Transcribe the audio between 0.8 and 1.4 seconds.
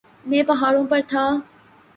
پر تھا.